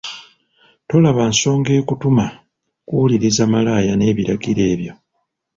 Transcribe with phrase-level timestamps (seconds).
[0.89, 2.25] Tolaba nsonga ekutuuma
[2.87, 4.93] kuwuliriza malaaya n’ebiringa ebyo.